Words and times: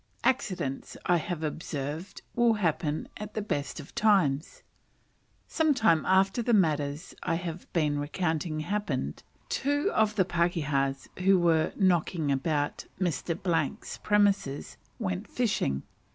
Accidents, 0.23 0.97
I 1.05 1.17
have 1.17 1.43
observed, 1.43 2.23
will 2.33 2.53
happen 2.55 3.07
at 3.17 3.35
the 3.35 3.41
best 3.43 3.79
of 3.79 3.93
times. 3.93 4.63
Some 5.47 5.75
time 5.75 6.07
after 6.07 6.41
the 6.41 6.55
matters 6.55 7.13
I 7.21 7.35
have 7.35 7.71
been 7.71 7.99
recounting 7.99 8.61
happened, 8.61 9.21
two 9.47 9.91
of 9.93 10.15
the 10.15 10.25
pakehas, 10.25 11.07
who 11.19 11.37
were 11.37 11.71
"knocking 11.75 12.31
about" 12.31 12.85
Mr. 12.99 13.37
's 13.85 13.99
premises, 13.99 14.77
went 14.97 15.27
fishing. 15.27 15.83